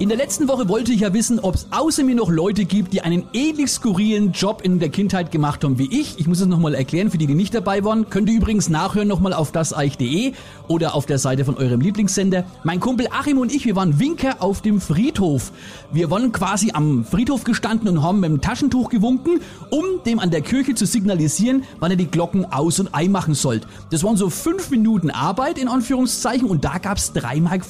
[0.00, 2.92] In der letzten Woche wollte ich ja wissen, ob es außer mir noch Leute gibt,
[2.92, 6.20] die einen ähnlich skurrilen Job in der Kindheit gemacht haben wie ich.
[6.20, 8.08] Ich muss es nochmal erklären, für die, die nicht dabei waren.
[8.08, 10.34] Könnt ihr übrigens nachhören nochmal auf daseich.de
[10.68, 12.44] oder auf der Seite von eurem Lieblingssender.
[12.62, 15.50] Mein Kumpel Achim und ich, wir waren Winker auf dem Friedhof.
[15.90, 20.30] Wir waren quasi am Friedhof gestanden und haben mit dem Taschentuch gewunken, um dem an
[20.30, 23.66] der Kirche zu signalisieren, wann er die Glocken aus- und einmachen sollt.
[23.90, 27.64] Das waren so fünf Minuten Arbeit in Anführungszeichen und da gab's 3,50 Mark.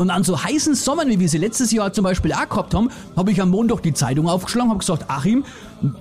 [0.00, 2.88] Und an so heißen Sommern, wie wir sie letztes Jahr zum Beispiel auch gehabt haben,
[3.16, 5.44] habe ich am Montag die Zeitung aufgeschlagen, habe gesagt, Achim,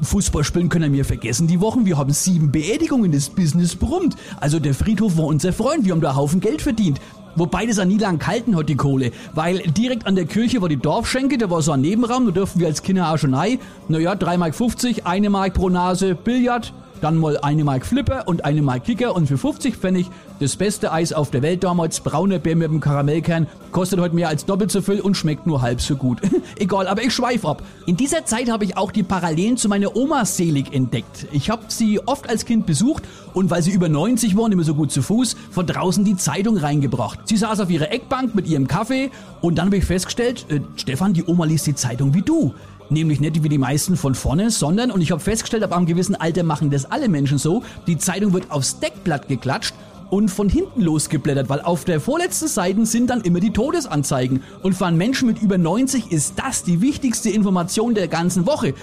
[0.02, 1.86] Fußball spielen können wir vergessen die Wochen.
[1.86, 4.16] Wir haben sieben Beerdigungen, das Business brummt.
[4.40, 7.02] Also der Friedhof war unser Freund, wir haben da einen Haufen Geld verdient.
[7.36, 9.12] Wobei das auch nie lang kalten hat, die Kohle.
[9.34, 12.60] Weil direkt an der Kirche war die Dorfschenke, da war so ein Nebenraum, da durften
[12.60, 13.60] wir als Kinder auch schon rein.
[13.90, 18.62] Naja, 3,50 Mark, eine Mark pro Nase, Billard, dann mal eine Mark Flipper und eine
[18.62, 20.10] Mark Kicker und für 50 Pfennig
[20.44, 24.28] das beste Eis auf der Welt damals, brauner Bär mit dem Karamellkern, kostet heute mehr
[24.28, 26.20] als doppelt so viel und schmeckt nur halb so gut.
[26.60, 27.64] Egal, aber ich schweif ab.
[27.86, 31.28] In dieser Zeit habe ich auch die Parallelen zu meiner Oma selig entdeckt.
[31.32, 34.64] Ich habe sie oft als Kind besucht und weil sie über 90 war und immer
[34.64, 37.20] so gut zu Fuß, von draußen die Zeitung reingebracht.
[37.24, 41.14] Sie saß auf ihrer Eckbank mit ihrem Kaffee und dann habe ich festgestellt, äh, Stefan,
[41.14, 42.54] die Oma liest die Zeitung wie du.
[42.90, 46.16] Nämlich nicht wie die meisten von vorne, sondern, und ich habe festgestellt, ab einem gewissen
[46.16, 49.74] Alter machen das alle Menschen so, die Zeitung wird aufs Deckblatt geklatscht
[50.14, 54.44] und von hinten losgeblättert, weil auf der vorletzten Seite sind dann immer die Todesanzeigen.
[54.62, 58.76] Und für einen Menschen mit über 90 ist das die wichtigste Information der ganzen Woche.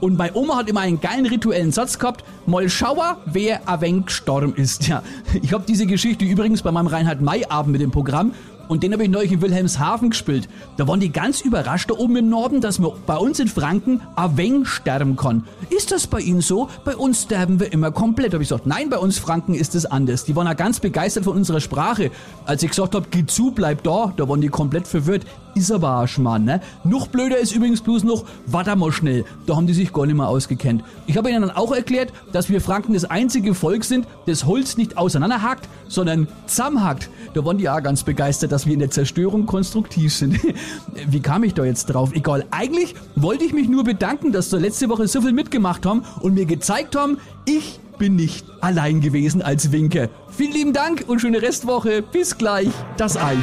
[0.00, 4.06] Und bei Oma hat immer einen geilen rituellen Satz gehabt, mal schauer, wer ein wenig
[4.06, 4.88] gestorben ist.
[4.88, 5.02] Ja,
[5.42, 8.32] ich habe diese Geschichte übrigens bei meinem Reinhard May Abend mit dem Programm
[8.70, 10.48] und den habe ich neulich in Wilhelmshaven gespielt.
[10.76, 14.00] Da waren die ganz überrascht da oben im Norden, dass man bei uns in Franken
[14.36, 15.44] wenig sterben kann.
[15.70, 16.68] Ist das bei Ihnen so?
[16.84, 18.32] Bei uns sterben wir immer komplett.
[18.32, 20.24] Habe ich gesagt, nein, bei uns Franken ist es anders.
[20.24, 22.12] Die waren ja ganz begeistert von unserer Sprache.
[22.46, 25.26] Als ich gesagt habe, geh zu, bleib da, da waren die komplett verwirrt.
[25.56, 26.60] Ist aber ein Schmarrn, ne?
[26.84, 29.24] Noch blöder ist übrigens bloß noch, warte mal schnell.
[29.46, 30.84] Da haben die sich gar nicht mehr ausgekennt.
[31.08, 34.76] Ich habe ihnen dann auch erklärt, dass wir Franken das einzige Volk sind, das Holz
[34.76, 37.10] nicht auseinanderhackt, sondern zusammenhackt.
[37.34, 40.40] Da waren die auch ganz begeistert, dass wir in der Zerstörung konstruktiv sind.
[41.08, 42.10] Wie kam ich da jetzt drauf?
[42.12, 42.44] Egal.
[42.50, 46.34] Eigentlich wollte ich mich nur bedanken, dass sie letzte Woche so viel mitgemacht haben und
[46.34, 50.08] mir gezeigt haben, ich bin nicht allein gewesen als Winke.
[50.30, 52.02] Vielen lieben Dank und schöne Restwoche.
[52.02, 52.70] Bis gleich.
[52.96, 53.38] Das Eich.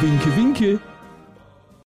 [0.00, 0.80] Winke, winke.